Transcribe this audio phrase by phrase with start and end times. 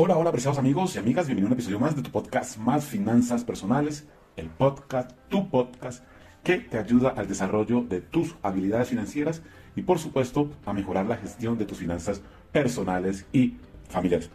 [0.00, 2.84] Hola, hola, apreciados amigos y amigas, bienvenido a un episodio más de tu podcast Más
[2.84, 6.04] Finanzas Personales, el podcast, tu podcast,
[6.44, 9.42] que te ayuda al desarrollo de tus habilidades financieras
[9.74, 13.56] y por supuesto a mejorar la gestión de tus finanzas personales y
[13.88, 14.30] familiares.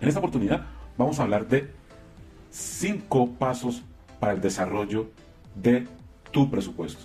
[0.00, 1.70] En esta oportunidad vamos a hablar de
[2.50, 3.84] cinco pasos
[4.18, 5.12] para el desarrollo
[5.54, 5.86] de
[6.32, 7.04] tu presupuesto.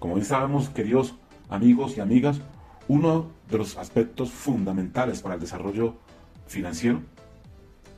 [0.00, 1.14] Como bien sabemos, queridos
[1.48, 2.42] amigos y amigas,
[2.88, 5.94] uno de los aspectos fundamentales para el desarrollo
[6.46, 7.02] financiero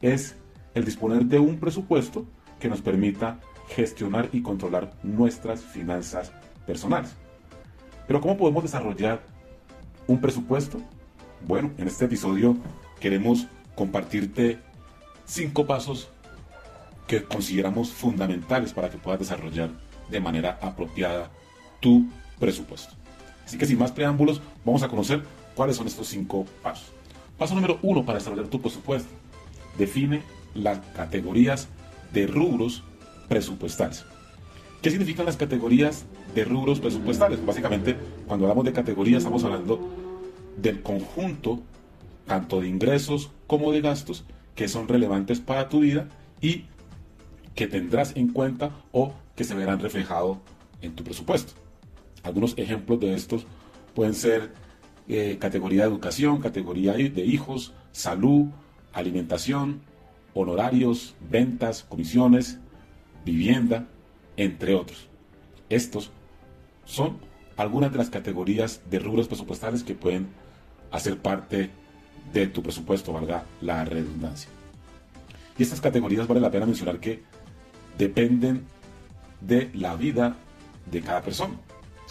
[0.00, 0.36] es
[0.74, 2.26] el disponer de un presupuesto
[2.60, 6.32] que nos permita gestionar y controlar nuestras finanzas
[6.66, 7.14] personales.
[8.06, 9.22] Pero ¿cómo podemos desarrollar
[10.06, 10.80] un presupuesto?
[11.46, 12.56] Bueno, en este episodio
[13.00, 14.58] queremos compartirte
[15.24, 16.10] cinco pasos
[17.06, 19.70] que consideramos fundamentales para que puedas desarrollar
[20.10, 21.30] de manera apropiada
[21.80, 22.06] tu
[22.38, 22.94] presupuesto.
[23.44, 25.22] Así que sin más preámbulos, vamos a conocer
[25.54, 26.92] cuáles son estos cinco pasos.
[27.38, 29.08] Paso número uno para desarrollar tu presupuesto.
[29.78, 30.22] Define
[30.54, 31.68] las categorías
[32.12, 32.82] de rubros
[33.28, 34.04] presupuestales.
[34.82, 36.04] ¿Qué significan las categorías
[36.34, 37.44] de rubros presupuestales?
[37.44, 39.80] Básicamente, cuando hablamos de categorías, estamos hablando
[40.56, 41.60] del conjunto
[42.26, 44.24] tanto de ingresos como de gastos
[44.54, 46.08] que son relevantes para tu vida
[46.40, 46.64] y
[47.54, 50.38] que tendrás en cuenta o que se verán reflejados
[50.82, 51.52] en tu presupuesto.
[52.22, 53.46] Algunos ejemplos de estos
[53.94, 54.52] pueden ser
[55.08, 58.46] eh, categoría de educación, categoría de hijos, salud,
[58.92, 59.80] alimentación,
[60.34, 62.58] honorarios, ventas, comisiones,
[63.24, 63.88] vivienda,
[64.36, 65.08] entre otros.
[65.68, 66.10] Estos
[66.84, 67.18] son
[67.56, 70.28] algunas de las categorías de rubros presupuestales que pueden
[70.90, 71.70] hacer parte
[72.32, 74.50] de tu presupuesto, valga la redundancia.
[75.58, 77.22] Y estas categorías vale la pena mencionar que
[77.96, 78.64] dependen
[79.40, 80.36] de la vida
[80.90, 81.54] de cada persona.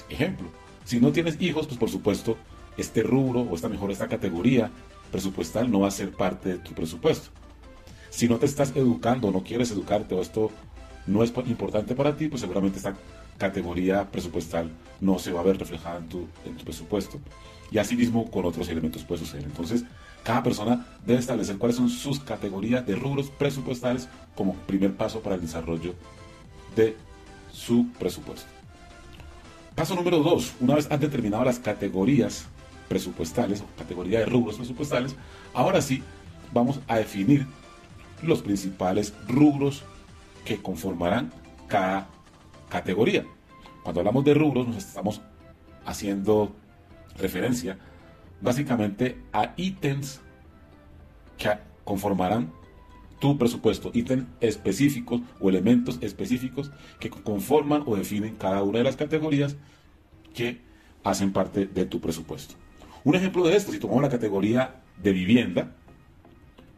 [0.09, 0.47] Ejemplo,
[0.83, 2.37] si no tienes hijos, pues por supuesto
[2.77, 4.71] este rubro o esta mejor esta categoría
[5.11, 7.29] presupuestal no va a ser parte de tu presupuesto.
[8.09, 10.51] Si no te estás educando, no quieres educarte o esto
[11.05, 12.95] no es importante para ti, pues seguramente esta
[13.37, 17.19] categoría presupuestal no se va a ver reflejada en tu, en tu presupuesto.
[17.71, 19.43] Y asimismo con otros elementos puede suceder.
[19.45, 19.83] Entonces,
[20.23, 25.35] cada persona debe establecer cuáles son sus categorías de rubros presupuestales como primer paso para
[25.35, 25.93] el desarrollo
[26.75, 26.95] de
[27.51, 28.47] su presupuesto.
[29.75, 32.47] Paso número dos, una vez has determinado las categorías
[32.87, 35.15] presupuestales o categoría de rubros presupuestales,
[35.53, 36.03] ahora sí
[36.53, 37.45] vamos a definir
[38.23, 39.83] los principales rubros
[40.45, 41.31] que conformarán
[41.67, 42.07] cada
[42.69, 43.25] categoría.
[43.83, 45.21] Cuando hablamos de rubros nos estamos
[45.85, 46.53] haciendo
[47.17, 47.77] referencia
[48.41, 50.21] básicamente a ítems
[51.37, 51.49] que
[51.83, 52.51] conformarán
[53.19, 58.95] tu presupuesto, ítems específicos o elementos específicos que conforman o definen cada una de las
[58.95, 59.55] categorías
[60.33, 60.61] que
[61.03, 62.55] hacen parte de tu presupuesto.
[63.07, 65.71] Un ejemplo de esto, si tomamos la categoría de vivienda,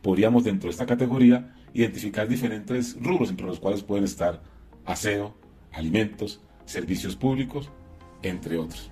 [0.04, 4.40] podríamos dentro de esta categoría identificar diferentes rubros entre los cuales pueden estar
[4.86, 5.36] aseo,
[5.72, 7.72] alimentos, servicios públicos,
[8.22, 8.92] entre otros.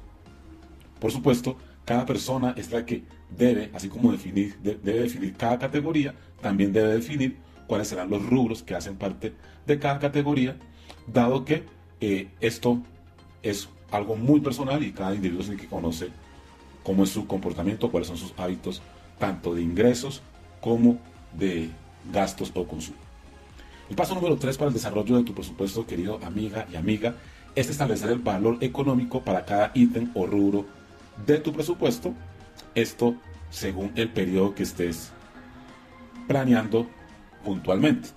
[0.99, 6.15] Por supuesto, cada persona es la que debe, así como definir, debe definir cada categoría,
[6.41, 7.37] también debe definir
[7.67, 9.35] cuáles serán los rubros que hacen parte
[9.67, 10.57] de cada categoría,
[11.05, 11.65] dado que
[12.01, 12.81] eh, esto
[13.43, 16.09] es algo muy personal y cada individuo es el que conoce
[16.87, 18.81] cómo es su comportamiento, cuáles son sus hábitos,
[19.19, 20.21] tanto de ingresos
[20.61, 20.97] como
[21.37, 21.69] de
[22.13, 22.97] gastos o consumo.
[23.89, 27.15] El paso número 3 para el desarrollo de tu presupuesto, querido amiga y amiga,
[27.55, 30.65] es establecer el valor económico para cada ítem o rubro
[31.25, 32.13] de tu presupuesto.
[32.73, 33.15] Esto
[33.49, 35.11] según el periodo que estés
[36.25, 36.87] planeando
[37.43, 38.07] puntualmente,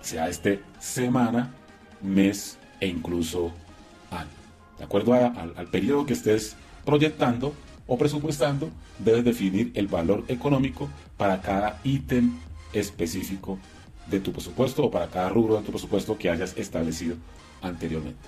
[0.00, 1.54] sea este semana,
[2.02, 3.52] mes e incluso
[4.10, 4.28] año.
[4.76, 7.54] De acuerdo al periodo que estés proyectando,
[7.88, 12.38] o presupuestando, debes definir el valor económico para cada ítem
[12.72, 13.58] específico
[14.06, 17.16] de tu presupuesto o para cada rubro de tu presupuesto que hayas establecido
[17.62, 18.20] anteriormente.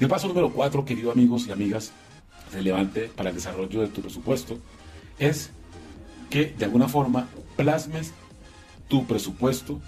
[0.00, 1.92] Y el paso número cuatro, queridos amigos y amigas,
[2.52, 4.58] relevante para el desarrollo de tu presupuesto,
[5.18, 5.50] es
[6.30, 8.12] que de alguna forma plasmes
[8.88, 9.80] tu presupuesto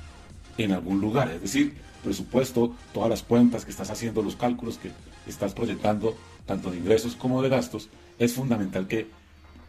[0.59, 1.31] en algún lugar.
[1.31, 4.91] Es decir, presupuesto, todas las cuentas que estás haciendo, los cálculos que
[5.27, 6.17] estás proyectando,
[6.47, 9.09] tanto de ingresos como de gastos, es fundamental que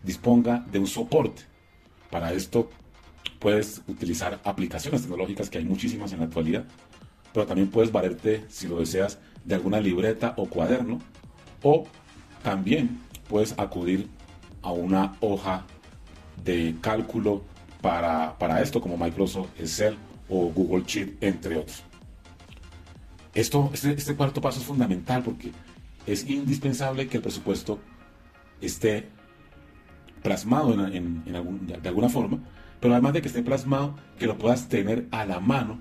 [0.04, 1.44] disponga de un soporte.
[2.12, 2.70] Para esto
[3.40, 6.66] puedes utilizar aplicaciones tecnológicas, que hay muchísimas en la actualidad,
[7.34, 11.00] pero también puedes valerte, si lo deseas, de alguna libreta o cuaderno,
[11.64, 11.86] o
[12.44, 14.08] también puedes acudir
[14.62, 15.66] a una hoja
[16.44, 17.44] de cálculo
[17.82, 19.98] para, para esto, como Microsoft Excel
[20.30, 21.84] o Google Sheet, entre otros.
[23.34, 25.52] Esto, este, este cuarto paso es fundamental porque
[26.08, 27.80] es indispensable que el presupuesto
[28.62, 29.10] esté
[30.24, 32.40] plasmado en, de alguna forma,
[32.80, 35.80] pero además de que esté plasmado, que lo puedas tener a la mano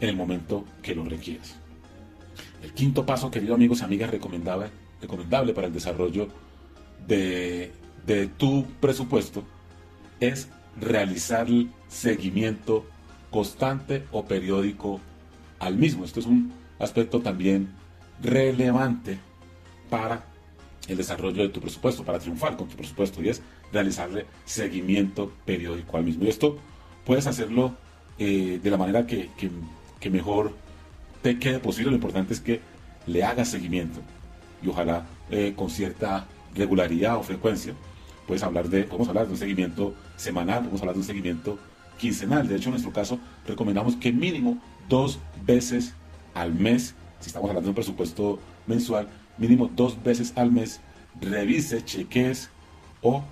[0.00, 1.56] en el momento que lo requieras.
[2.62, 4.70] El quinto paso, querido amigos y amigas, recomendable,
[5.00, 6.28] recomendable para el desarrollo
[7.06, 7.72] de,
[8.06, 9.44] de tu presupuesto
[10.20, 12.86] es realizar el seguimiento
[13.30, 15.00] constante o periódico
[15.58, 16.04] al mismo.
[16.04, 17.68] Esto es un aspecto también
[18.22, 19.18] relevante
[19.88, 20.24] para
[20.88, 23.42] el desarrollo de tu presupuesto, para triunfar con tu presupuesto, y es
[23.72, 26.24] realizarle seguimiento periódico al mismo.
[26.24, 26.58] Y esto
[27.04, 27.74] puedes hacerlo
[28.18, 29.30] eh, de la manera que,
[30.10, 30.52] mejor
[31.22, 31.90] te quede posible.
[31.90, 32.60] Lo importante es que
[33.06, 34.00] le hagas seguimiento
[34.62, 37.74] y ojalá eh, con cierta regularidad o frecuencia.
[38.26, 41.58] Puedes hablar de, podemos hablar de un seguimiento semanal, podemos hablar de un seguimiento
[42.00, 42.48] quincenal.
[42.48, 44.58] De hecho, en nuestro caso, recomendamos que mínimo
[44.88, 45.94] dos veces
[46.34, 49.08] al mes, si estamos hablando de un presupuesto mensual,
[49.38, 50.80] mínimo dos veces al mes,
[51.20, 52.50] revise, cheques
[53.02, 53.22] o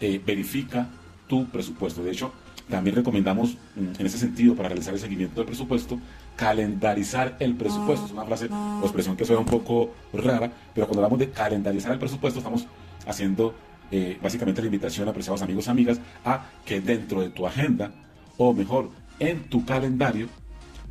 [0.00, 0.88] eh, verifica
[1.26, 2.02] tu presupuesto.
[2.02, 2.32] De hecho,
[2.68, 5.98] también recomendamos mm, en ese sentido, para realizar el seguimiento del presupuesto,
[6.36, 8.06] calendarizar el presupuesto.
[8.06, 11.92] Es una frase o expresión que suena un poco rara, pero cuando hablamos de calendarizar
[11.92, 12.66] el presupuesto, estamos
[13.06, 13.54] haciendo
[13.90, 17.92] eh, básicamente la invitación, apreciados amigos amigas, a que dentro de tu agenda,
[18.36, 20.28] o mejor, en tu calendario,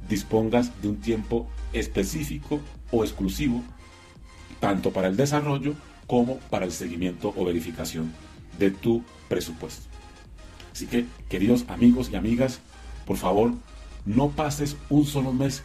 [0.09, 2.59] dispongas de un tiempo específico
[2.91, 3.63] o exclusivo,
[4.59, 5.75] tanto para el desarrollo
[6.07, 8.13] como para el seguimiento o verificación
[8.57, 9.83] de tu presupuesto.
[10.71, 12.59] Así que, queridos amigos y amigas,
[13.05, 13.53] por favor,
[14.05, 15.63] no pases un solo mes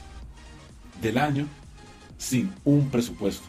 [1.00, 1.46] del año
[2.19, 3.46] sin un presupuesto.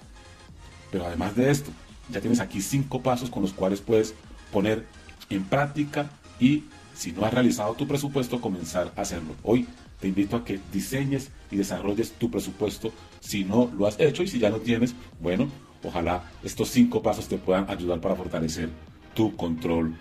[0.92, 1.72] Pero además de esto,
[2.10, 4.14] ya tienes aquí cinco pasos con los cuales puedes
[4.52, 4.86] poner
[5.30, 6.10] en práctica
[6.40, 6.64] y
[6.94, 9.36] si no has realizado tu presupuesto, comenzar a hacerlo.
[9.44, 9.68] Hoy
[10.00, 14.28] te invito a que diseñes y desarrolles tu presupuesto si no lo has hecho y
[14.28, 15.48] si ya lo tienes, bueno,
[15.84, 18.70] ojalá estos cinco pasos te puedan ayudar para fortalecer
[19.14, 19.96] tu control,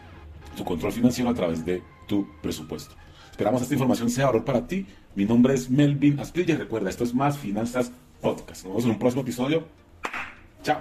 [0.57, 2.95] tu control financiero a través de tu presupuesto.
[3.31, 4.87] Esperamos esta información sea valor para ti.
[5.15, 8.65] Mi nombre es Melvin Asprilla y recuerda, esto es Más Finanzas Podcast.
[8.65, 9.65] Nos vemos en un próximo episodio.
[10.63, 10.81] Chao.